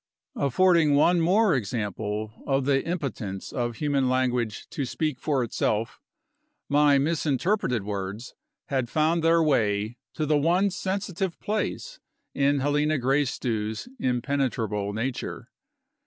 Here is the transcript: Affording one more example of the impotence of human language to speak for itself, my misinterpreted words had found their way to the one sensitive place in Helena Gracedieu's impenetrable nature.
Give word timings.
Affording 0.35 0.95
one 0.95 1.21
more 1.21 1.53
example 1.55 2.33
of 2.47 2.65
the 2.65 2.83
impotence 2.83 3.51
of 3.51 3.75
human 3.75 4.09
language 4.09 4.67
to 4.71 4.83
speak 4.83 5.19
for 5.19 5.43
itself, 5.43 5.99
my 6.67 6.97
misinterpreted 6.97 7.83
words 7.83 8.33
had 8.69 8.89
found 8.89 9.23
their 9.23 9.43
way 9.43 9.97
to 10.15 10.25
the 10.25 10.39
one 10.39 10.71
sensitive 10.71 11.39
place 11.39 11.99
in 12.33 12.61
Helena 12.61 12.97
Gracedieu's 12.97 13.87
impenetrable 13.99 14.91
nature. 14.91 15.51